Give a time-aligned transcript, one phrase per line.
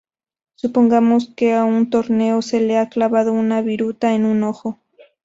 [0.55, 4.79] Supongamos que a un tornero se le ha clavado una viruta en un ojo.